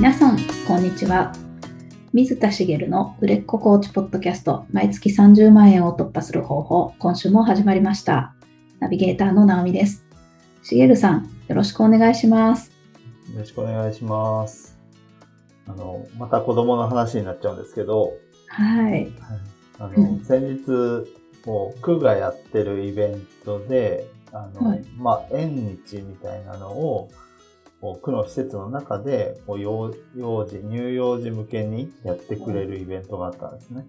[0.00, 1.30] 皆さん、こんにちは。
[2.14, 8.34] 水田茂の売れっ子コーチポッドキャスト、毎月30万円を突破する方法、今週も始まりました。
[8.78, 10.06] ナビゲーターの直美です。
[10.62, 12.72] 茂さん、よろしくお願いします。
[13.30, 14.78] よろしくお願いします。
[15.66, 18.14] あの、また子供の話になっちゃうんですけど、
[18.48, 19.12] はい。
[19.78, 20.64] あの、うん先日、
[21.44, 27.10] こう、区がやってるイベントで、あの、はいまあ、縁日みたいなのを、
[27.80, 33.86] こう区の施設の中で、こう幼幼児、乳幼児向けにやってくれるイベントがあったんですね。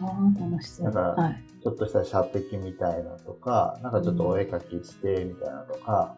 [0.00, 0.86] ああ、楽しそう。
[0.86, 1.44] だからはい。
[1.62, 6.16] ちょっとした射的みたいなとか、なんかちょっとお絵描きしてみたいなとか、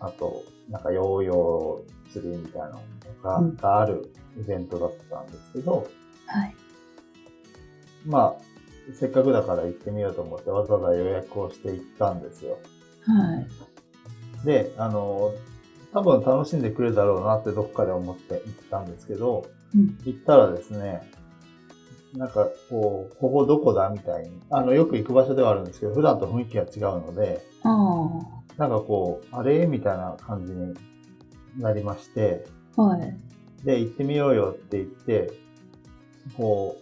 [0.00, 5.88] あと、なんかヨーヨー釣りみたいなのとかうんがあるイベントだったんですけど、
[6.26, 6.54] はい。
[8.06, 12.58] まあ、せっかくだから行ってみようと思ってわざわざ予約をして行ったんですよ。
[13.02, 13.40] は
[14.42, 14.46] い。
[14.46, 15.32] で、あの、
[15.94, 19.96] 多分楽しんでくれるだろうなってどっかで思って行ったんですけど、うん。
[20.04, 21.08] 行ったらですね、
[22.16, 27.68] なんかこう、ここどこだみたいに、あの、よく行く場所ではあるんですけど、普段と雰囲気が違うので、あ
[28.58, 30.74] なんかこう、あれみたいな感じに
[31.58, 32.44] なりまして、
[32.76, 33.16] あ、はい。
[33.64, 35.32] で、行ってみようよって言って、
[36.36, 36.76] こ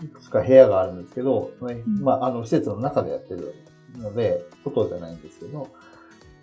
[0.00, 1.82] う、いくつか部屋があるんですけど、そのん。
[2.02, 3.54] まあ、あの、施設の中でやってる
[3.96, 5.68] ので、外じゃないんですけど、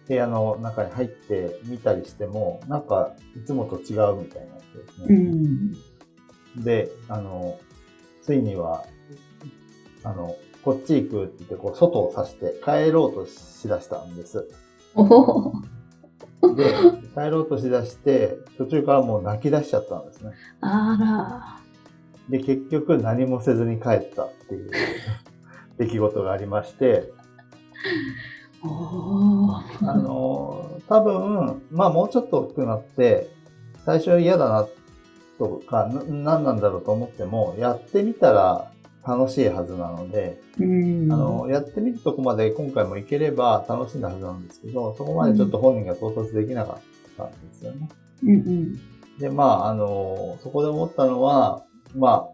[0.08, 5.16] 部屋の中に入ってみたりしても、なんか、いつもと違うみたいになですうね。
[6.60, 6.64] ん。
[6.64, 7.60] で、あの、
[8.22, 8.86] ついには、
[10.04, 14.48] あの、こっち行くって言って、こう、外を指して帰ろうとしだしたんです。
[16.56, 16.74] で、
[17.16, 20.32] 帰ろうとしだして、途中からもう泣き出しちゃったんですね。
[20.62, 21.60] あ
[22.30, 24.72] で、結局何もせずに帰ったっていう
[25.78, 27.12] 出来事がありまして。
[29.82, 33.30] あの、多分、まあもうちょっと大きくなって、
[33.86, 34.68] 最初は嫌だな
[35.38, 38.72] とか、な何なんだろうと思っても、やってみたら
[39.06, 41.12] 楽しいはずなので、うん。
[41.12, 47.90] あの、やってみるとこまで今回も行ければ楽しんだはずなんですけど、そこまでちょっと本人が到達できなかったんですよね。
[48.24, 49.20] うんうん。
[49.20, 51.64] で、まあ、あの、そこで思ったのは、
[51.96, 52.28] ま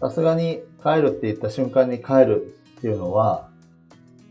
[0.00, 3.50] あ、さすがに帰るって言った瞬間に帰るっていうのは、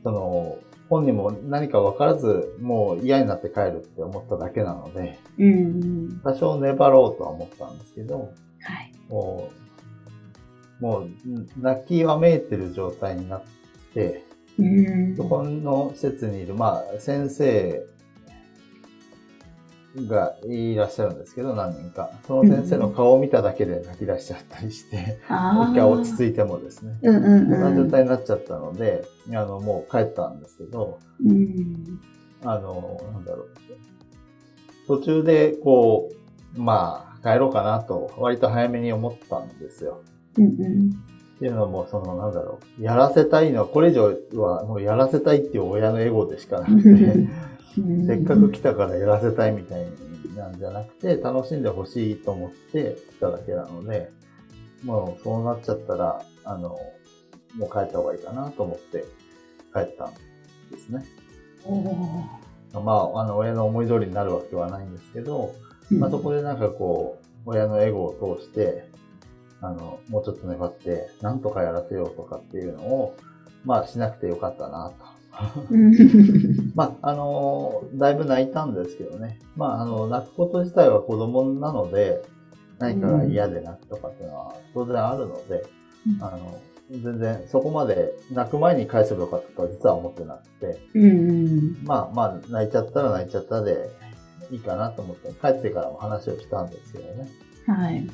[0.03, 0.57] その、
[0.89, 6.21] 本人も何か分からず、もう嫌になって帰るって思っただけなので、うんうん。
[6.23, 8.91] 多少粘ろうとは思ったんですけど、はい。
[9.07, 9.49] も
[10.81, 11.09] う、もう、
[11.57, 13.43] 泣きわめいてる状態になっ
[13.93, 14.25] て、
[14.57, 15.15] うん。
[15.15, 17.85] そこの施設にいる、まあ、先生
[20.07, 22.11] がいらっしゃるんですけど、何人か。
[22.27, 26.99] その先生の顔を見ただけで泣き出しちゃったりして、あ一回落ち着いてもですね。
[27.01, 27.91] うんうんな状うん。
[27.91, 31.99] 態になっちゃったので、あの、もう帰ったんですけど、うん。
[32.43, 33.49] あの、なんだろう。
[34.87, 36.09] 途中で、こ
[36.55, 40.01] う、まあ、帰ろうかなと、割と早めに思ったんですよ。
[40.37, 40.89] うんうん。
[41.35, 42.83] っていうのも、その、なんだろう。
[42.83, 47.27] やらせたいのは、これ以上はもうやらせたいっていう親のエゴでしかなくて、
[47.75, 49.85] せっかく来たからやらせたいみたい
[50.35, 54.11] なんじゃなくて、楽しんでほしいと思って来ただけなので、
[54.83, 56.69] もうそうなっちゃったら、あの、
[57.55, 59.05] もう帰った方がいいかなと思って
[59.73, 60.13] 帰ったん
[60.71, 61.05] ですね。
[62.73, 65.55] まあ、あの、親の思い通りになるわけはないんですけど、
[65.91, 68.87] まあそこでなんかこう、親のエゴを通して、
[69.61, 73.17] あの、もうちょっと粘って、なんとかやらせようとかっていうのを、
[73.65, 75.05] まあしなくてよかったなと。
[76.87, 76.93] うん。
[76.93, 79.39] まあ、あのだいぶ泣いたんですけどね。
[79.55, 82.21] まあ、あの、泣くこと自体は子供なので、
[82.79, 85.65] 何かが嫌で泣くとかっていうのは当然あるので、
[86.07, 91.77] うんあの、全然そこまで泣く前に返せばよかったとは実は思ってなくて、うんうん。
[91.83, 93.89] まあまあ、泣いちゃったら泣いちゃったで
[94.51, 97.29] いいかなと思って、帰ってからも話をしたんですけどね。
[97.67, 98.07] はい。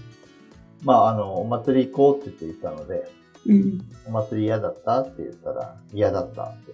[0.84, 3.10] まあ、あの、お祭り行こうって言って言ったので、
[3.48, 3.82] うん。
[4.08, 6.74] お祭り嫌だったって言ったら、嫌だったって、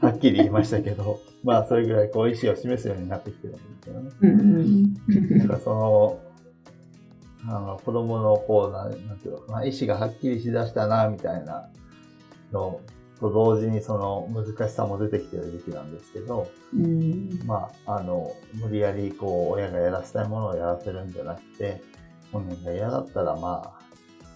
[0.00, 4.10] はっきり言いましたけど、 まあ、それぐらいこう、意思を示すようになってきてるんですよね。
[4.20, 6.18] うんなんかその、
[7.46, 11.68] あの、子供のこう、なんなんていうのかな、意思がはっきりしだしたな、みたいな
[12.52, 12.80] の
[13.20, 17.40] と同時にその難しさも出てきてる時期なんですけど、うん。
[17.46, 21.82] まあ、あの、無理やりこう、親がやらせたいものをやらせるんじゃなくて、
[22.32, 23.83] 本人が嫌だったらまあ、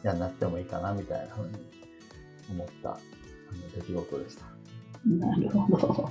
[0.02, 1.52] やんなくてもいいかな、みたいなふうに
[2.50, 4.44] 思ったあの出来事でした。
[5.06, 6.10] なるほど。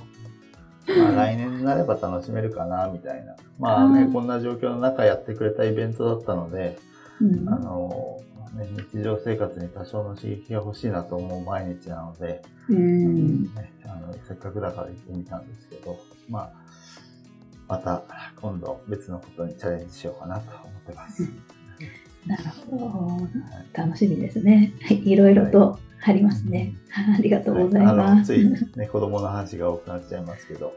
[0.96, 3.36] まあ、来年になれば楽しめるかな、みたいな。
[3.58, 6.78] まあね、うんこんな状況の中やってくれたイベントだったので、
[7.20, 8.20] うんあの、
[8.54, 13.44] ね、日常生活に多少の刺激が欲しいなと思う毎日なので、うん。
[13.54, 15.98] ね、あのせっかくだから行ってみたんですけど、
[16.28, 16.52] まあ、
[17.68, 18.02] また
[18.40, 21.28] 今度別のことにチャレンジしようかなと思ってます。
[22.26, 23.28] なるほど。
[23.72, 24.72] 楽しみですね。
[24.82, 26.74] はい、いろいろとありますね。
[26.90, 28.32] はい、ありがとうございます。
[28.32, 30.74] はい、つい、ね、子供の話が多くなっちゃいますけど。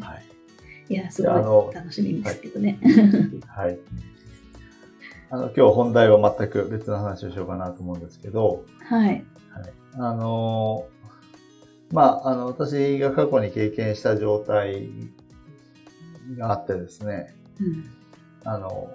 [0.00, 0.22] はい。
[0.88, 2.78] いや、すごい楽しみですけどね。
[3.46, 3.78] はい、はい
[5.32, 9.08] あの、今日本題は全く別の話をしようかなと思うんですけど、はい。
[9.08, 9.24] はい、
[9.94, 10.84] あの
[11.90, 14.90] まあ、あの、私が過去に経験した状態
[16.36, 17.90] があってですね、うん、
[18.44, 18.90] あの、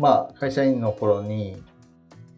[0.00, 1.62] まあ、会社員の頃に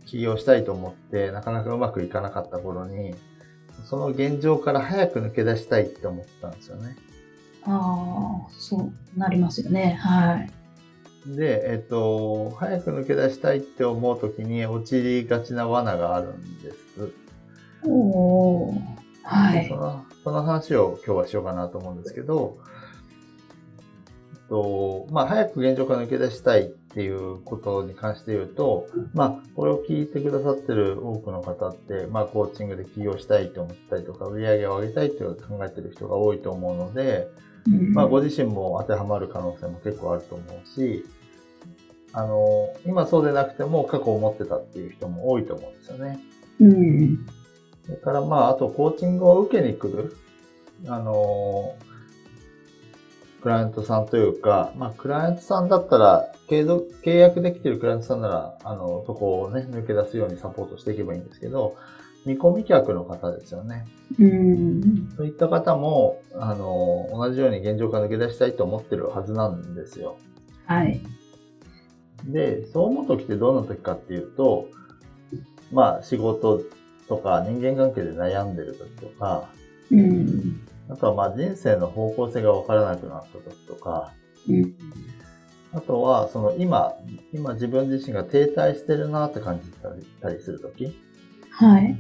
[0.05, 3.15] 起業したいと思って、なかなかうまくいかなかった頃に、
[3.85, 6.97] その現状から早く抜け出したいって思ったんですよね。
[7.65, 9.97] ああ、そうなりますよね。
[10.01, 10.51] はい。
[11.37, 17.13] で、えっと、早く抜け出したいって思うときに陥りがちな罠があるんです。
[17.85, 18.75] おお、
[19.23, 19.69] はい。
[19.69, 22.59] その、その話を今日はしようかなと思うんですけど、
[24.53, 35.35] と、まあ、早く現状から抜け出したいっていうことに関して言うと、まあ、これを聞いてくださってる多くの方って、まあ、コーチングで起業したいと思ったりとか、売り上げを上げたいって考
[35.65, 37.29] えてる人が多いと思うので、
[37.95, 41.07] まあ、ご自身も当てはまる可能性も結構あると思うし、
[42.13, 46.21] あの、今そうでなくても過去思ってたっていう人も多いと思うんですよね。
[46.61, 47.27] うん。
[47.87, 50.15] それからまあ、あとコーチングを受けに来る、
[50.89, 51.75] あの、
[53.43, 61.77] クライアントさんというか、まあ、クライアントさんだったら、継続、契約できてるクライアントさんなら、あの、そこをね、抜け出すようにサポートしていけばいいんですけど、
[62.25, 63.85] 見込み客の方ですよね。
[64.21, 65.13] うん。
[65.17, 70.17] そういった方も、あの、同じように現状から抜け出したいと思ってるはずなんですよ。
[70.67, 71.01] はい。
[72.25, 74.69] で、そう思う時ってどんな時かっていうと、
[75.73, 76.63] まあ仕事
[77.09, 79.49] とか人間関係で悩んでる時とか、
[79.91, 84.13] うん、あとはまあ人生の方向性がわからなくなった時とか、
[84.49, 84.75] うん、
[85.73, 86.93] あとはその今、
[87.33, 89.71] 今自分自身が停滞してるなって感じ
[90.21, 90.99] たりする時、
[91.51, 91.97] はい。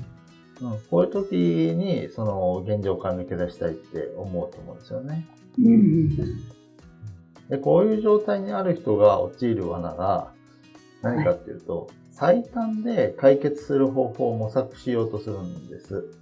[0.60, 5.26] うん、こういう時にその現状から抜け出したいって思うと思うんですよね。
[5.58, 6.08] うん
[7.48, 10.32] で、こういう状態にある人が陥る罠が
[11.02, 16.14] 何かっていうと、はい、最短で解決する方法を模索しようとするんです。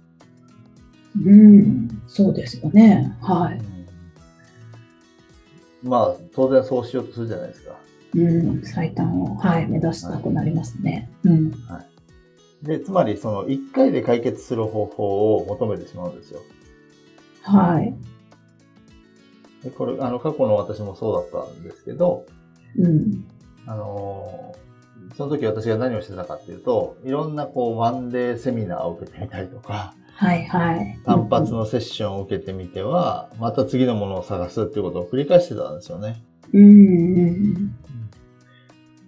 [1.25, 3.15] うん、そうですよね。
[3.21, 3.59] はい。
[5.83, 7.75] うん、まあ、当然そうしようとするじゃないですか。
[8.13, 11.09] うん、最短を、はい、目指したくなりますね。
[11.23, 11.51] はい、うん。
[11.67, 12.65] はい。
[12.65, 16.41] で、つまり、その、1回で解決する方法を求めてしまうんですよ。
[17.43, 17.93] はい。
[19.63, 22.25] でこれ、あの、過去の私もそうだったんですけど、
[22.77, 23.25] うん。
[23.67, 24.55] あの
[25.15, 30.99] その時私が何をしてたかっていうと、いろんなこう、ワンデーセミナーを受けてみたりとか、はいはい。
[31.03, 36.21] 単発のセッションを受けてみては、また次のものを探すっていうことを繰り返してたんですよね。
[36.53, 37.75] うん。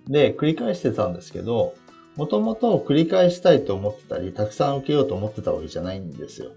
[0.07, 1.75] で、繰り返してたんですけど、
[2.15, 6.50] もともと繰り返したいと思ってたり、たくさん受けようと思ってたわけじゃないんですよ。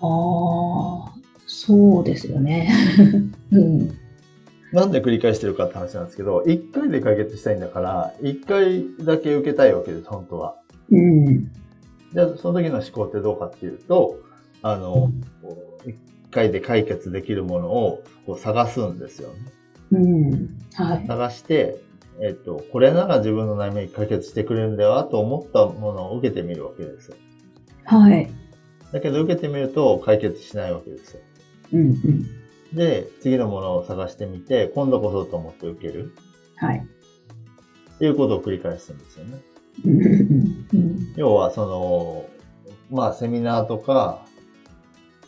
[0.00, 1.12] ああ、
[1.46, 2.72] そうですよね。
[3.52, 3.90] うん。
[4.72, 10.56] なんで繰り返してるかって話なんですけど、一回で解決したいんだから、一回だけ受けたいわけです、本当は。
[10.90, 11.50] うん。
[12.12, 14.18] じゃあ、その時の思考ってどうかっていうと、
[14.62, 15.10] あの、
[15.86, 15.96] 一、
[16.30, 19.34] 回で解決できるものをこう探すんですよね。
[19.92, 20.58] うん。
[20.74, 21.06] はい。
[21.06, 21.76] 探して、
[22.22, 27.16] えっと、これなら自分の悩み解決してくれるんだよと思ったものを受けてみるわけです。
[27.84, 28.30] はい。
[28.92, 31.20] だけど受けてみると解決しないわけですよ。
[31.72, 32.76] うんうん。
[32.76, 36.14] で、次のものを探してみて、今度こそと思って受ける。
[36.56, 36.86] はい。
[37.94, 39.40] っていうことを繰り返すんですよね。
[41.16, 42.26] 要は、その、
[42.90, 44.24] まあ、セミナーとか、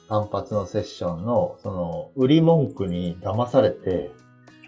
[0.08, 4.10] 単発のセッションの、その、売り文句に騙されて、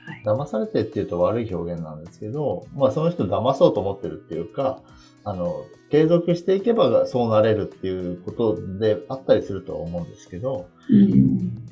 [0.06, 4.80] はい、騙されてって言うと悪い表現なんですけど、まあ、その人騙そうと思ってるっていうか、
[5.24, 11.62] あの、継続していけばそうなれるっていうことであったりするとは思うんですけど、うん、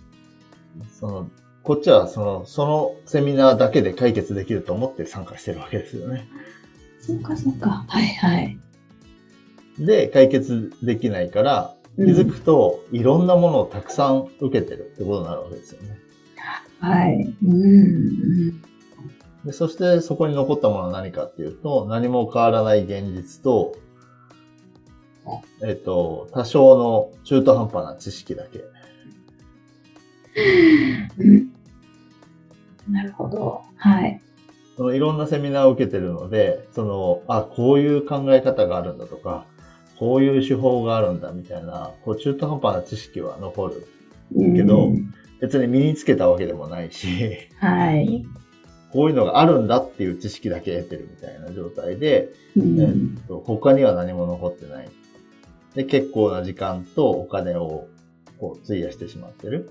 [0.98, 1.30] その、
[1.62, 6.26] こっちはその、そのセミナーだけで解決できると思って参加してるわけですよね。
[7.02, 7.84] そうか、そうか。
[7.88, 8.58] はいはい。
[9.78, 15.98] で、解決できないから、気づくと、いろんなものをたくさん受けてるってことになるわけですよね。
[16.80, 17.36] はい。
[17.44, 18.62] うん。
[19.44, 23.76] でそしてそこに残ったものは何かっていうと、何も変わらない現実と、
[25.62, 28.64] えっと、多少の中途半端な知識だけ。
[32.88, 33.62] なるほど。
[33.76, 34.20] はい。
[34.76, 39.44] そのいろんなセミナーを受けてるので、その、あ、こういう考え方があるんだとか、
[39.98, 43.86] こういう手法があるんだみたいな、こう中途半端な知識は残る
[44.56, 44.90] けど、
[45.40, 48.24] 別に身につけたわけでもないし、はい。
[48.92, 54.88] こういうのがあるんだっていう知識だけ得てるみたいな状態で、うんえっと他には何も残ってない。
[55.74, 57.86] で、結構な時間とお金を
[58.38, 59.70] こう費やしてしまってる。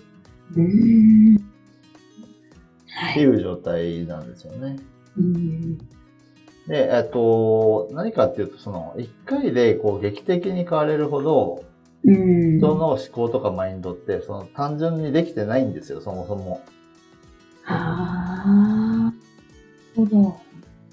[3.12, 4.78] っていう状態なんですよね。
[5.18, 5.78] うん
[6.68, 11.66] で、えっと、何かっていうと、その、一回でこう劇的に変われるほど、
[12.04, 16.62] うん人の思考とかマインドって、その単純にできてないんですよ、そもそも。
[17.66, 19.18] ああ、なる
[19.96, 20.40] ほど。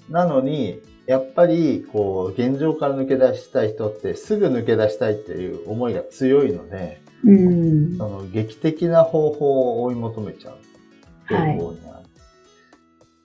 [0.09, 12.01] なのに、やっぱり、こう、現状から抜け出したい人って、すぐ抜け出したいっていう思いが強いので、うんその劇的な方法を追い求めちゃうはい傾向にあ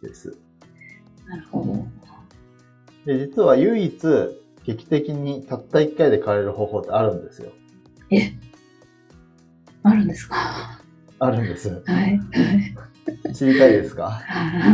[0.03, 0.09] る。
[0.09, 0.44] です。
[1.29, 1.87] なるほど。
[3.07, 3.97] で、実は唯一、
[4.65, 7.53] 劇的にたった一回で変われる方法ってあるんですよ。
[8.11, 8.33] え、
[9.83, 10.81] あるんですか？
[11.19, 11.83] あるんです。
[11.85, 12.21] はい。
[13.35, 14.21] 知りたいですか？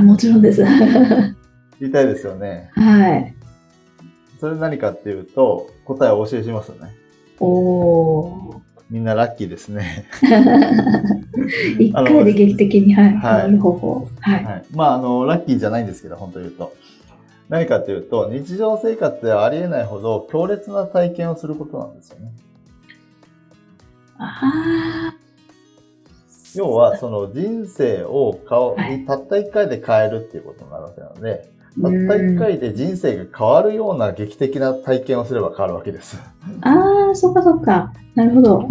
[0.05, 0.63] もちろんです。
[0.65, 1.35] は
[1.79, 2.71] 知りたいですよね。
[3.17, 3.35] い。
[4.39, 6.79] それ何かっていうと、答えをお教えしますね。
[7.41, 8.50] おー。
[8.91, 10.05] みんなラッキーですね。
[11.79, 14.09] 一回で劇的に、はい、変はい方法。
[14.21, 14.45] はい。
[14.45, 14.65] はい。
[14.73, 16.75] まあ、あの、ラッキーじゃないんですけど、本当言うと。
[17.49, 22.33] 何かっていうと、日常生活ではありえないほど強烈な体験をすることなんですよね。
[24.19, 25.15] あ
[26.57, 31.60] 要は、その人生を顔、はいたった一回で変えるっていうことになるわけなので、あ。
[31.81, 36.19] たった一うん回で人生が変わるような劇的な体験をすれば変わるわけです。
[36.63, 37.93] ああ、そっかそっか。
[38.15, 38.69] なるほど。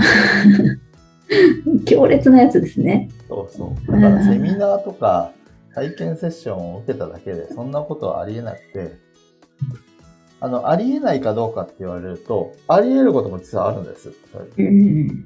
[1.86, 3.10] 強烈なやつですね。
[3.27, 3.91] そうそう。
[3.91, 5.32] だからセミナーとか
[5.74, 8.98] 体験セッションを受けただけでそんなことはありえなくて、
[10.41, 14.12] あの、ありえないかどうかって言われると、あり得ることも実はあるんです。
[14.58, 15.25] うん。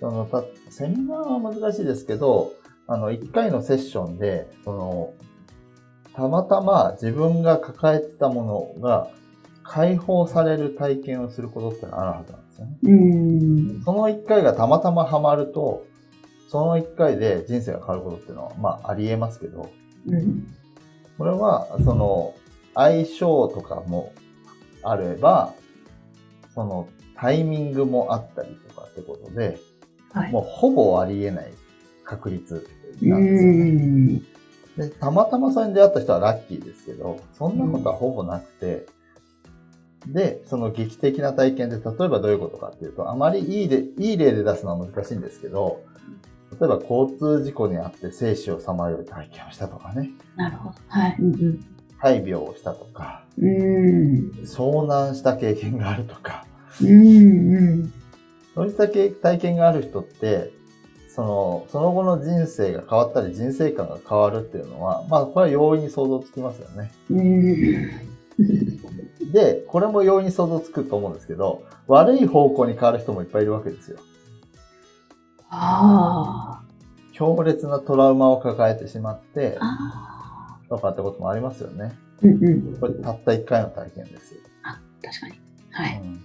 [0.00, 2.52] そのたセミナーは難しいですけど、
[2.86, 5.14] あの、一回のセッションで、その、
[6.16, 9.10] たまたま自分が抱えてたものが
[9.62, 12.78] 解放される体験をすることってのはあるはずなんですよね。
[12.82, 13.82] うん。
[13.84, 15.86] その一回がたまたまハマると、
[16.48, 19.70] その一回で人生が変わることっていうのは、まあ、ありえますけど、
[20.06, 20.46] うん。
[21.18, 22.34] これは、その、
[22.74, 24.12] 相性とかも
[24.82, 25.52] あれば、
[26.54, 29.58] その、タイミングもあったりとかってことで、
[30.12, 30.32] はい。
[30.32, 31.52] もうほぼありえない
[32.04, 32.66] 確率
[33.02, 34.35] うなんですよね。
[34.76, 34.88] ん。
[34.88, 38.86] で、たまたまそれに出会った人はラッキーですけど、そんなことはほぼなくて、
[40.06, 45.82] で、その劇的な体験で、例えばどういうことかっていうと、あまりいいで、いい例で出すのは難しいんですけど、
[46.60, 50.74] 例えば交通事故にあって生死をさまよう体験をしたとかね、なるほど。
[50.88, 51.16] はい。
[51.18, 53.48] うん大病をしたとか、うん。
[53.48, 54.30] うん。
[54.44, 56.44] 遭難した経験があるとか、
[56.82, 56.90] うん。
[56.90, 57.92] うん。
[58.54, 60.52] そういった経体験がある人って、
[61.16, 66.92] その、その後の人生が変わったり人生観が変わるっていうのは、まあ、これは容易に想像つきますよね。
[67.10, 69.32] うん。
[69.32, 73.98] で、これも容易に想像つくと思うんですけど、悪い方向に変わる人もいっぱいいるわけですよ。
[75.48, 76.60] あ
[77.12, 80.68] 強烈なトラウマを抱えてしまってあ。、ああ。
[80.68, 81.96] とかってこともありますよね。
[82.22, 82.76] うんうん。
[82.78, 84.34] これたった一回の体験です。
[85.02, 85.40] 確かに。
[85.70, 85.98] はい。
[85.98, 86.22] うん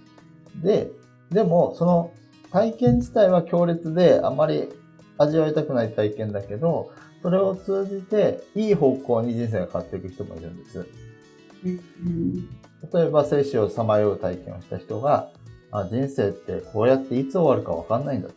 [0.61, 0.91] で、
[1.31, 2.11] でも、その
[2.51, 4.67] 体験自体は強烈で、あまり
[5.21, 10.85] 味わいたくない体験だけど、それを通じて、いい方向に人生が変わっていく人もいるんです。
[11.63, 12.49] うん。
[12.93, 15.29] 例えば、生死をさまよう体験をした人が、
[15.71, 18.35] あ人生ってこうやっていつ終わるかわかんないんだと。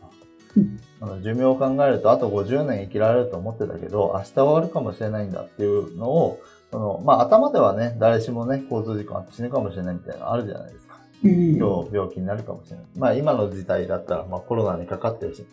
[0.55, 6.39] うんあの寿命を考えると、あと50年生きられると思ってたけど、明日終わるかもしれないんだっていうのを、
[6.71, 10.99] その、まあ、頭ではね、誰しもね、交通事故あって死ぬかもしれないみたいなのあるじゃないですか。
[11.23, 11.55] うん。
[11.57, 12.85] 今日病気になるかもしれない。
[12.97, 15.45] まあ、今の時代だったら、まあ、コロナにかかってし、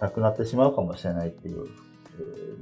[0.00, 1.68] 亡くなってしまうかもしれないっていう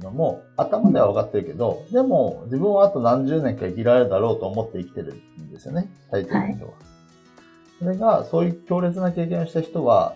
[0.01, 6.73] のも、頭では分かってるけど、でも、自分はあと何十年か生きられるだろうと思って生きてるんですよね、大抵の人は。
[7.79, 10.15] それが、そういう強烈な経験をした人は、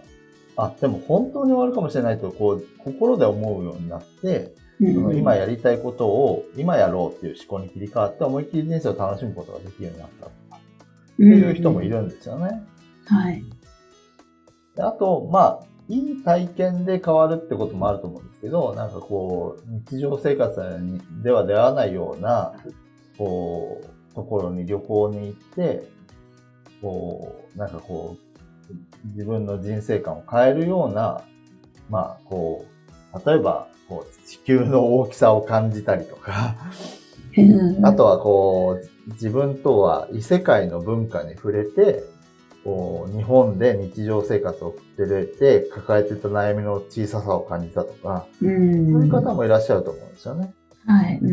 [0.55, 10.29] あ、でも本当に終わるかもしれないと、こう、心で思うようになって、うんその今やりたいことを今やろうっていう思考に切り替わって、思いっきり人生を楽しむことができるようになったっ
[11.17, 12.61] ていう人もいるんですよね。
[13.05, 13.43] はい。
[14.77, 22.53] であと、まあ、いい体験で変わるってこともあると思うんですけど、なんかこう、日常生活にでは出会わないような、
[23.17, 25.89] こう、ところに旅行に行って、
[26.81, 28.17] こう、なんかこ
[28.69, 31.23] う、自分の人生観を変えるような、
[31.89, 32.65] まあ、こ
[33.13, 36.55] う、例えば、こう、地球の大きさを感じたりとか、
[37.35, 37.85] うん。
[37.85, 42.03] あとはこう、自分とは異世界の文化に触れて、
[42.63, 48.91] こう日本で日常生活を送ってて、抱えてた悩みの小ささを感じたとか、うん。
[48.91, 50.53] そういう方もいらっしゃると思うんですよね。
[50.85, 51.19] はい。
[51.21, 51.29] うん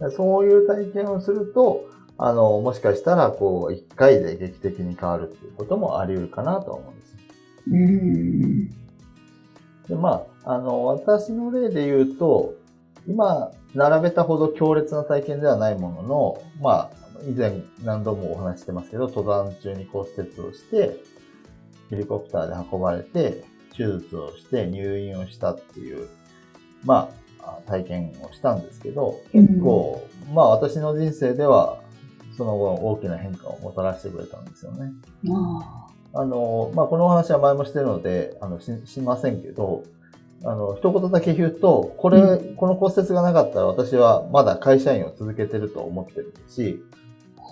[0.00, 0.10] うん。
[0.10, 1.84] そういう体験をすると、
[2.16, 7.16] あの、もしかしたら、こう、一回で劇的に変わるっていうこともあり得るかなと思うんです。
[7.70, 8.68] うん。
[9.88, 12.54] で、まあ、あの、私の例で言うと、
[13.06, 20.96] 今、並べたほど強烈な体験ではないものの、まあ、以前何度もお話ししてますけど、登山中に骨折をして、
[21.90, 23.44] ヘリコプターで運ばれて、
[23.76, 26.08] 手術をして入院をしたっていう、
[26.84, 27.10] ま
[27.42, 31.78] あ、体験をしたんですけど、結構、まあ私の人生では、
[32.36, 34.92] その後大きな変化をもたらしてくれたんですよね。
[35.30, 36.24] ああ。
[36.24, 39.84] の、まあこのお話は前もしてるので、あの、ししませんけど、
[40.44, 46.82] あの、一言だけ言うと、これ、うこの骨折がなかったら私はまだ会社員を続けてると思ってるし、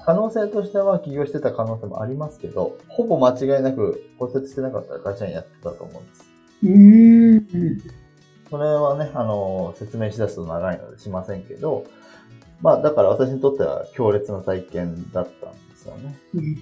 [0.04, 6.24] 可能性としては起業してた可能性もありますけど、ほぼ間違いなく骨折してなかったら会社員やってたと思うんです。
[6.64, 6.68] ー
[7.54, 7.82] うん。
[8.50, 11.84] それはね、あの、説明しだすと長いのでしませんけど、
[12.60, 16.18] まあ、だから私にとっては強烈な体験だったんですよね。
[16.34, 16.56] うん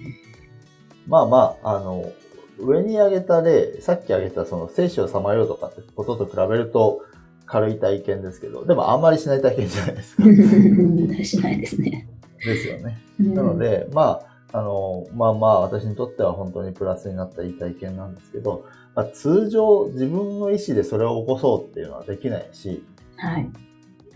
[1.07, 2.11] まあまあ、あの、
[2.59, 7.01] 上に挙げた例、さっき挙げたその生死をさまようとかってことと比べると
[7.45, 10.23] 軽い体験ですけど、でもあんまりしない体験じゃないですか。
[11.23, 12.07] しないですね。
[12.47, 12.99] ですよね。
[13.19, 22.83] ななの、で、まあ、あの、まあまあ、私にとっては本当にプラスになったいい体験なんですけど、まあ、通常自分の意思でそれを起こそうっていうのはできないし、
[23.17, 23.49] はい。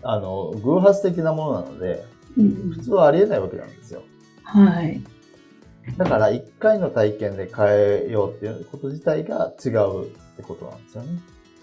[0.02, 2.04] あの、偶発的なものなので、
[2.36, 4.02] うん普通はありえないわけなんですよ。
[4.42, 5.02] はい。
[5.96, 11.20] だから、一回の体験で変えようっていうこと自体が違うってことなんですよね。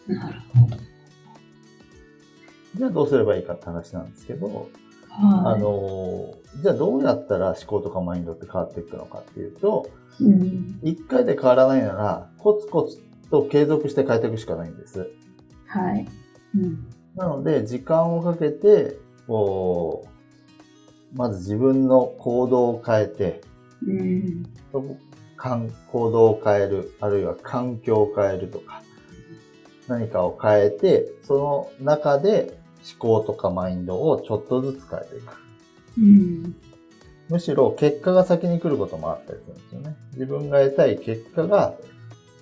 [0.07, 0.77] なるほど。
[2.75, 4.69] じゃあどうすればいいかって話なんですけど、
[5.19, 5.55] はい。
[5.55, 9.89] あの、じゃあどうやったら思考とかマインドって変わっていくのかっていうと、
[10.21, 10.79] うん。
[10.83, 12.97] 一回で変わらないなら、コツコツ
[13.29, 15.09] と継続して変えていくしかないんです。
[15.67, 16.07] はい。
[16.55, 16.87] うん。
[17.15, 20.07] なので、時間をかけて、こ
[21.13, 23.41] う、まず自分の行動を変えて、
[23.85, 24.43] うん。
[25.37, 28.83] 環行動を変える、あるいは環境を変えるとか、
[29.87, 32.58] 何かを変えて、その中で思
[32.97, 35.33] 考とかマインドをちょっとずつ変えていく。
[35.97, 36.55] うん。
[37.29, 39.95] むしろ結果が先に来ることもあったりするんですよね。
[40.13, 41.75] 自分が得たい結果が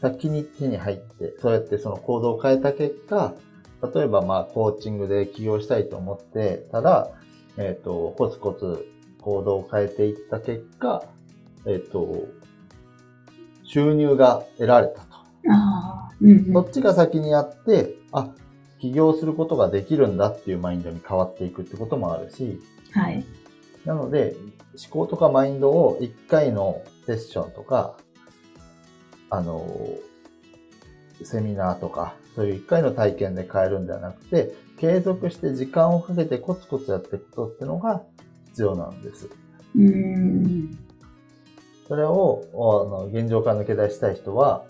[0.01, 3.33] 先に手に入って、そうやってその行動を変えた結果、
[3.93, 7.09] 例えばまあコーチングで起業したいと思ってたら、
[7.57, 8.87] えっ、と、コツコツ
[9.21, 11.03] 行動を変えていった結果、
[11.65, 12.27] えっ、と、
[13.63, 15.17] 収入が得られたと。
[15.51, 16.09] ああ。
[16.21, 16.53] うん。
[16.53, 18.29] そっちが先にやって、あ、
[18.79, 22.59] 起業することができるんだっていうマインドに変わっていくってこともあるし、
[22.91, 23.25] はい。
[23.85, 24.35] なので、
[24.91, 27.97] 思考とかマインドを1回のセッションとか、
[29.29, 29.65] あの、
[31.23, 38.03] セミナーとか、そういう1回の体験で変えるんではなくて、継続して時間をかけてコツコツやっていくことってのが
[38.47, 39.29] 必要なんです。
[39.75, 40.77] うん。
[41.87, 42.57] それを、あ
[42.89, 44.65] の、現状から抜け出したい人は、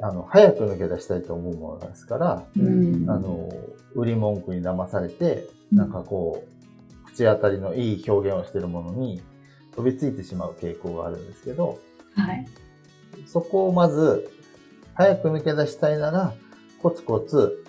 [0.00, 3.08] あの、早く抜け出したいと思うものですから、うん。
[3.08, 3.48] あの、
[3.94, 9.22] 売り文句に騙されて、なんかこう、口当たりのいい表現をしているものに
[9.76, 11.78] 飛びついてしまう傾向があるんですけど、
[12.14, 12.46] はい。
[13.26, 14.30] そこをまず、
[14.94, 16.34] 早く抜け出したいなら、
[16.82, 17.64] コツコツ、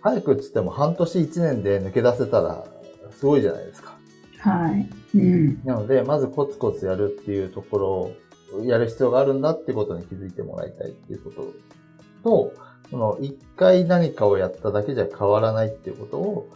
[0.00, 2.66] 早くっつっても半年一年で抜け出せたら、
[3.12, 3.96] すごいじゃないですか。
[4.38, 4.88] はい。
[5.14, 5.60] うん。
[5.64, 8.12] なので、まずコツコツやるっていうところを、
[8.62, 11.52] やる必要があるんだってことに気づいてもらいたいっていうこと
[12.22, 12.52] と、
[12.90, 16.48] その、一回何かをやっただけじゃ変わらないっていうことを、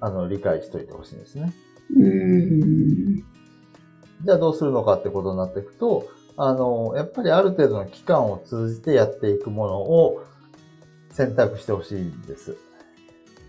[0.00, 1.52] あの、理解しといてほしいんですね。
[1.96, 3.16] うん。
[3.16, 10.24] じゃあどうするのかってことになっていくと、あの、やっぱりある程度の期間を通じてやっていくものを
[11.10, 12.56] 選択してほしいんです。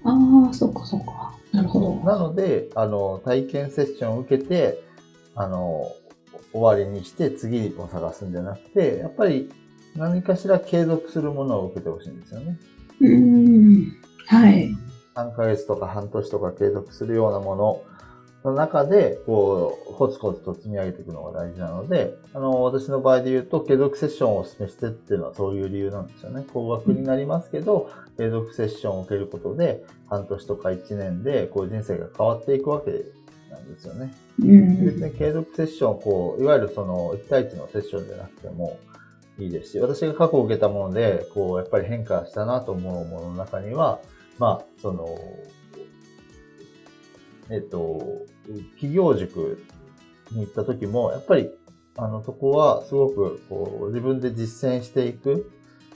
[0.04, 1.34] ああ、そっかそっか。
[1.54, 1.96] なるほど。
[2.04, 4.84] なので、あの、体験セッションを受けて、
[5.36, 5.92] あの、
[6.54, 9.50] 終わりにして次を探すんじゃなくて、やっぱり
[9.96, 12.58] 何かしら継続するものを受けてほしいんですよね。
[13.02, 13.92] うん。
[14.28, 14.72] はい。
[15.16, 17.84] 3ヶ月とか半年とか継続するようなもの
[18.44, 26.46] の中で、こう、コツコツと積み上げていくのが大事なので、あの、私の場合で言うと、継続セッションをお勧めしてっていうのはそういう理由なんですよね。
[26.52, 32.92] 高額になりますけど、継続セッションを受けることで、半年とか1年で、こう人生が変わっていくわけ
[33.54, 34.14] なんですよね。
[34.40, 34.86] うん。
[34.86, 38.80] 別に継続セッションをこう、いわゆるその1対1のセッションじゃなくても
[39.40, 44.00] いいですし、私が過去受けたもので、こう、やっぱり変化したなと思うものの中には、
[44.40, 45.08] まあ、その、
[47.50, 48.26] えっと、
[48.76, 49.64] 企業塾
[50.32, 51.50] に行った時も、やっぱり
[51.98, 55.52] あの、とこは、すごく、こう、自分で実践していく。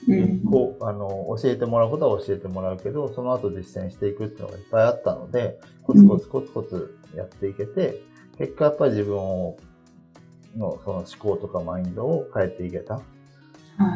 [0.07, 8.01] うんこう、あの、教えてもらうことは教えてもらうけど、その後実践していくっていうのがいっぱいあったので、コツコツコツコツやっていけて、
[8.37, 9.57] 結果やっぱり自分を、
[10.55, 12.95] の、その思考とかマインドを変えていけた。
[12.95, 13.01] は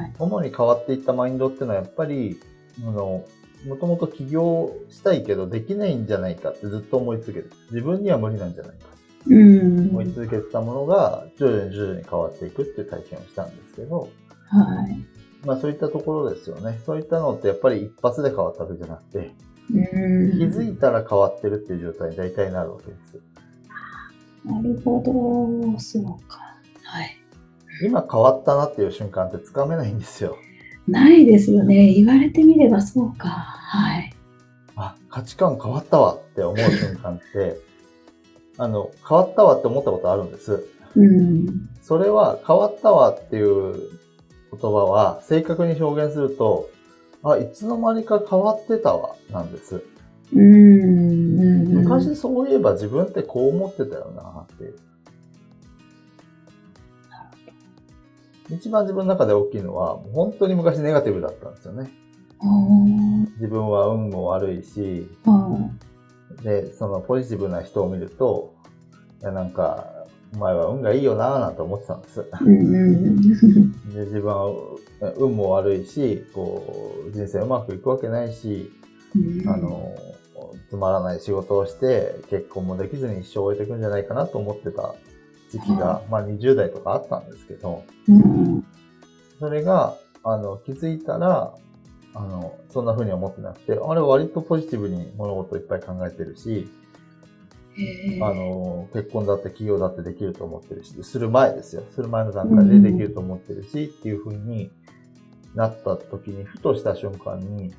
[0.06, 0.14] い。
[0.20, 2.40] 主に変わっていったマインドっていうのはやっぱり、
[2.86, 3.26] あの、
[3.66, 8.88] もともと起業したいけどできないんじゃないかってずっと思い続けて、自分には無理なんじゃないか。
[9.28, 9.90] うん。
[9.90, 14.10] 思い続けてたものが徐々に徐々に変わっていくっていう体験をしたんですけど、
[14.48, 15.06] はい。
[15.46, 16.80] まあそういったところですよね。
[16.86, 19.32] そういったのってやっぱり一発で変わったわけじゃなくて、
[19.74, 20.32] うん。
[20.38, 23.20] 気づいたら変わってるっていう状態に大体なるわけです。
[24.46, 25.02] なるほ
[25.74, 25.80] ど。
[25.80, 26.40] そうか。
[26.84, 27.18] はい。
[27.84, 30.38] 今変わったなっていう瞬間ってつかめないんですよ。
[30.88, 31.94] ないですよね。
[31.94, 33.30] 言われてみればそうか。
[33.30, 34.14] はい。
[34.76, 37.58] あ、価値観変わったわって思う瞬間って、
[38.58, 40.66] あの、変わったわって思ったことあるんです。
[40.96, 41.70] うん。
[41.82, 43.76] それは変わったわっていう
[44.52, 46.70] 言葉は正確に表現すると、
[47.24, 49.84] あ、いつの間にか変わってたわ、なんです。
[50.34, 50.42] うん。
[50.42, 51.68] うん。
[51.84, 54.76] 昔そういえば自分ってこう思ってたよな、っていう。
[58.50, 61.90] 一番自分の中で大きいのは、本当に昔ネガティブだったんですよね。
[63.36, 65.50] 自分は運も悪いし、あ
[66.44, 68.54] で、そのポジティブな人を見ると、
[69.22, 69.88] いや、なんか、
[70.34, 72.26] お前は運がいいよなぁなんて思ってたんです。
[73.94, 74.52] で、自分は
[75.18, 78.72] 運も悪いし、こう、人生うまくいくわけないし、
[79.16, 79.96] うんあ、の、
[80.70, 84.96] つまらない仕事をして、結婚もできずに一生終えていくんじゃないかなと思ってた
[85.52, 88.66] 時期が、まあ20代とかあったんですけど、うん。
[89.40, 91.54] それが、あの、気づいたら、
[92.14, 96.70] あの、そんな風に思ってなくて、あれ割とポジティブに物事をいっぱい考えてるし、
[98.22, 101.84] あの、結婚だって企業だってできると思ってるし、する前ですよ。
[101.92, 104.70] する前の段階でできると思ってるし、っていう風に
[105.56, 107.74] なった時に、ふとした瞬間に、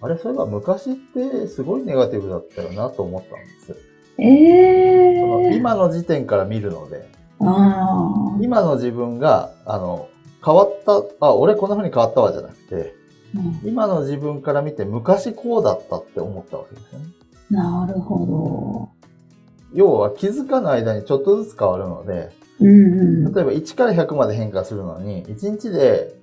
[0.00, 3.76] あれ、そういえば昔ってすごいネガティブだったよなと思ったんです。
[4.18, 5.56] えそのー。
[5.56, 7.08] 今の時点から見るので、
[7.40, 8.38] ああ。
[8.40, 10.08] 今の自分が、あの、
[10.44, 12.74] 変わった、あ、俺こんな風に変わったわじゃなくて、
[13.34, 17.06] うん今の自分から見て昔こうだったって思ったわけですよね。
[17.50, 18.90] なるほ
[19.74, 22.30] 要は気づかない間にちょっとずつ変わるので、
[22.60, 22.66] ど。
[22.66, 23.34] うんうん。
[23.34, 26.14] 例えば1から100まで変化するのに、1日で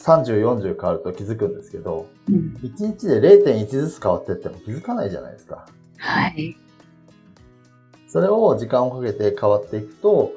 [0.00, 5.66] 30、40変わると気づくんですけど、うん1日で0.1ずつ変わってっても気づかないじゃないですか。
[5.98, 6.56] はい。
[8.08, 10.32] それを時間をかけて変わっていくと、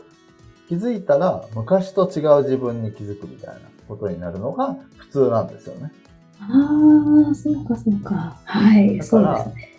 [0.68, 5.92] 気づいたら昔と違う自分に気づくみたいなことになるのが普通なんですよね。
[6.40, 8.40] ああ、そうかそうか。
[8.46, 8.98] はい。
[8.98, 9.71] だそうですね。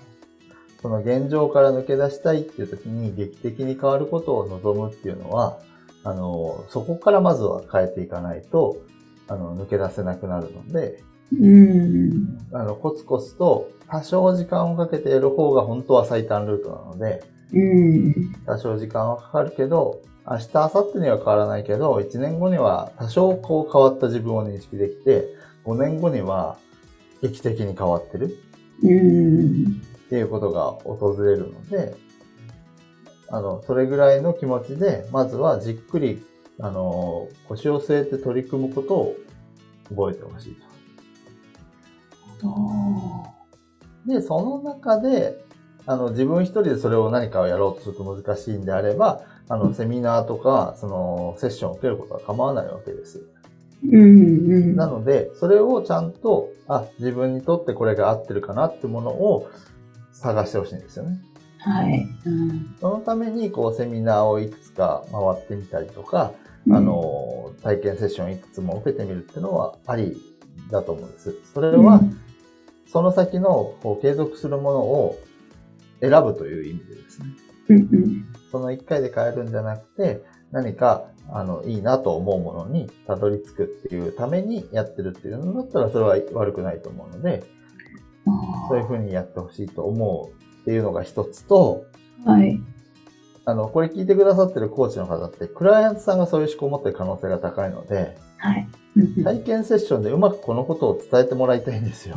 [0.83, 5.61] その現状から抜け出したいっていう時に劇的に変わることを望むっていうのは、
[6.05, 8.79] あの、そこからまずは変えていかないと、
[9.29, 11.03] あの、抜け出せなくなるので、
[11.40, 12.38] うん。
[12.53, 18.35] あの、コツコツと多少時間をかけてやる方が本当は最短ルートなので、うん。
[18.45, 25.29] 多少時間はかかるけど、明日、明後日には変わらないけど、1年後には多少こう変わった自分を認識できて、
[25.64, 26.59] 5年後には
[27.23, 28.37] 劇的に変わってる
[28.83, 29.83] うん。
[30.12, 31.94] っていうことが訪れるので、
[33.29, 36.22] あの、それぐらいの気持ちで、まずはじっくり、
[36.61, 39.16] あの、腰を据えて取り組むことを
[39.88, 40.57] 覚えてほしい
[42.42, 44.12] と。
[44.12, 45.42] で、その中で、
[45.87, 53.25] あの、自分一人でそれを何かをやろうとすると難しいんであれば、あの、セミナーとか、その、セッションを受けることは構わないわけです。
[53.90, 53.98] うんう
[54.72, 54.77] ん。
[54.77, 59.48] なので、それをちゃんと、あ、自分にとってこれが合ってるかなってものを
[60.22, 61.18] 探してほしいんですよね。
[61.58, 62.08] はい。
[62.26, 66.32] うんそのために、こう、セミナーをいくつか回ってみたりとか、
[66.70, 70.16] あ、の、体験セッションいくつも受けてみるっていうのはあり
[70.70, 71.35] だと思うんです。
[71.52, 72.00] それは、
[72.87, 75.18] その先のこう継続するものを
[76.00, 77.26] 選ぶという意味でですね。
[78.50, 87.62] その一回で変えるんじゃなくて、何か、あの、いいなと思うものにたどり着くっていうためにやってるっていうのだったら、それは悪くないと思うので、あ
[88.68, 92.61] そういうふうにやってほしいと思うっていうのが一つと、ーはい。
[93.44, 98.66] あの、これ聞いてくださってるコーチの方って、クライアントさんがそういう思考を持ってる可能性が高いので、はい。
[99.24, 102.16] 体験セッションでうまくこのことを伝えてもらいたいんですよ。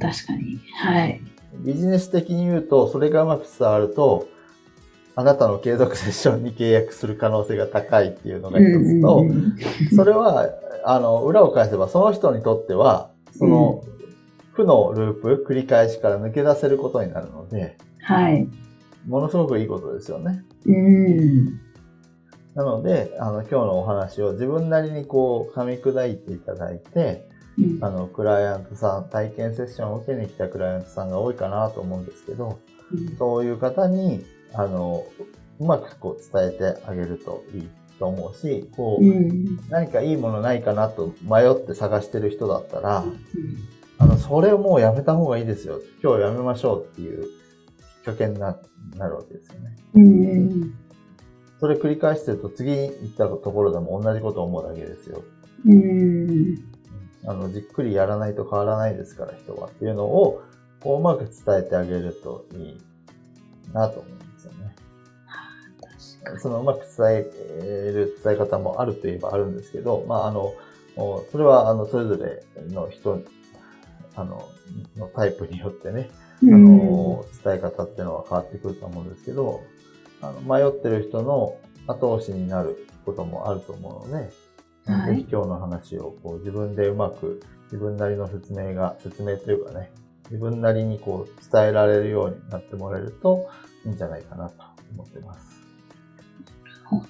[0.00, 0.60] 確かに。
[0.74, 1.20] はい。
[1.64, 4.28] ビジネス的に言うと、それがうまく伝わると、
[5.16, 9.24] あなたの継続セッションに契約する可能性が高いっていうのが一つと、
[9.94, 10.48] それは、
[10.84, 13.84] あの、裏を返せば、その人にとっては、その、
[14.54, 18.48] 負のループ、繰り返しから抜け出せることになるので、はい。
[19.06, 20.44] ものすごくいいことですよね。
[20.66, 21.60] うん。
[22.54, 32.58] なので、あの、今日のお話を自分なりにこう、噛み砕いていただいて、うんあの、クライアントさん、体験セッションを受けに来たクライアントさんが多いかなと思うんですけど、
[32.92, 35.04] うんそういう方に、あの、
[35.58, 43.04] うまくこう伝えてあげるといいと思うし、こう、うん何かいいものないかなと迷って探してる人だったら、
[43.98, 45.80] あの、それをもうやめた方がいいですよ。
[46.02, 48.56] 今日やめましょうっていうきっかけにな
[48.96, 49.76] なるわけですよね。
[49.94, 50.74] うん
[51.60, 55.22] それ繰り返してると次行ったところでも同じことを思うだけですよ。
[55.66, 56.74] うん
[57.26, 60.42] あの、じっくりやらないと変わらないですから、人はっていうのを、
[60.80, 62.80] こううまく伝えてあげるといい
[63.72, 64.74] なと思うんですよね。
[66.38, 70.52] そのうまく伝える伝え方もあるといえばあるんですけど、まあ、あの、
[70.96, 73.22] おそれは、あの、それぞれの人、
[74.16, 74.48] あの、
[74.96, 76.10] のタイプによってね、
[76.42, 79.62] あの、伝え方っていうのは変わってくると思うんですけど、
[80.20, 84.30] あの迷ってる人の後押しになることもあると思うので、
[84.86, 89.90] はいぜひ今日の話をこう自分でうまく自分なりの説明が、説明というかね、
[90.30, 93.48] 自分なりにこう伝えられるようになってもらえると
[93.86, 95.60] いいんじゃないかなと思ってます。
[96.84, 97.02] 本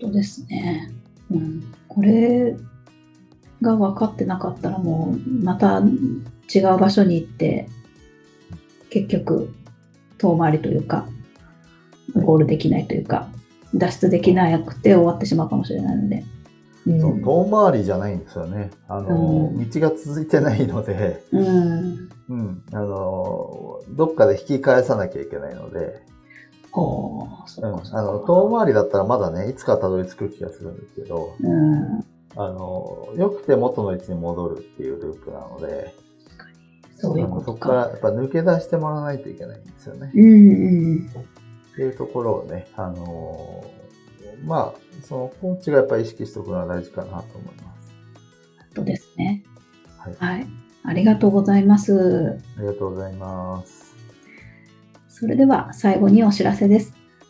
[0.00, 0.92] 当ですね。
[1.30, 2.56] うん、これ
[3.64, 5.80] が分かってなかったらもうまた
[6.54, 7.68] 違う場所に行って
[8.90, 9.52] 結局
[10.18, 11.08] 遠回りというか
[12.14, 13.28] ゴールできないというか
[13.74, 16.24] 脱出できなくて終わってしまうかもしれないので。
[16.86, 17.00] うん。
[17.00, 18.70] そう遠回りじゃないんですよね。
[18.88, 19.70] あの、うん。
[19.70, 26.02] 道が続いてないので、うん、うん、あの、どっかで引き返さなきゃいけないので、
[26.70, 32.04] ほうあの、遠回りだったらまだね、いつかたどり着く気がするんですけど、うん、
[32.36, 35.94] あの、良くて元の位置に戻るっていうループなので、
[36.96, 37.46] そういうことか。
[37.46, 40.10] そこからやっぱ抜け出してもらわないといけないんですよね。
[40.14, 40.26] うんう
[40.98, 41.10] ん
[41.74, 43.64] っていうところをね、あの
[44.44, 47.94] まあ、そのコーチがやっぱり意識しておくのは大事かなと思います。
[48.74, 49.42] そうですね。
[49.98, 50.14] はい。
[50.18, 50.46] はい。
[50.84, 52.38] ありがとうございます。
[52.58, 53.94] ありがとうございます。
[55.08, 57.03] それでは最後にお知らせです。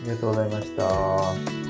[0.00, 1.69] ありがとうございました。